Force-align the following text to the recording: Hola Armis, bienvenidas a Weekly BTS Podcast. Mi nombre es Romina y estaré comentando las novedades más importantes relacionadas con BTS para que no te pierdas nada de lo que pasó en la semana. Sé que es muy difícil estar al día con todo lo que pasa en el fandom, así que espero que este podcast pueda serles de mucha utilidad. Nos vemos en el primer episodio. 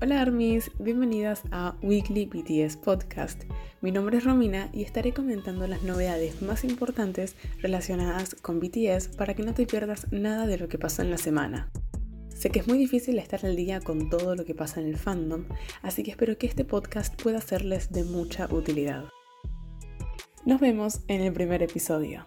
Hola 0.00 0.20
Armis, 0.22 0.70
bienvenidas 0.78 1.42
a 1.50 1.74
Weekly 1.82 2.26
BTS 2.26 2.76
Podcast. 2.76 3.42
Mi 3.80 3.90
nombre 3.90 4.18
es 4.18 4.24
Romina 4.24 4.70
y 4.72 4.84
estaré 4.84 5.12
comentando 5.12 5.66
las 5.66 5.82
novedades 5.82 6.40
más 6.40 6.62
importantes 6.62 7.34
relacionadas 7.60 8.36
con 8.36 8.60
BTS 8.60 9.08
para 9.16 9.34
que 9.34 9.42
no 9.42 9.54
te 9.54 9.66
pierdas 9.66 10.06
nada 10.12 10.46
de 10.46 10.56
lo 10.56 10.68
que 10.68 10.78
pasó 10.78 11.02
en 11.02 11.10
la 11.10 11.18
semana. 11.18 11.72
Sé 12.28 12.50
que 12.50 12.60
es 12.60 12.68
muy 12.68 12.78
difícil 12.78 13.18
estar 13.18 13.44
al 13.44 13.56
día 13.56 13.80
con 13.80 14.08
todo 14.08 14.36
lo 14.36 14.44
que 14.44 14.54
pasa 14.54 14.80
en 14.80 14.86
el 14.86 14.98
fandom, 14.98 15.46
así 15.82 16.04
que 16.04 16.12
espero 16.12 16.38
que 16.38 16.46
este 16.46 16.64
podcast 16.64 17.20
pueda 17.20 17.40
serles 17.40 17.90
de 17.90 18.04
mucha 18.04 18.46
utilidad. 18.54 19.06
Nos 20.46 20.60
vemos 20.60 21.00
en 21.08 21.22
el 21.22 21.32
primer 21.32 21.60
episodio. 21.64 22.24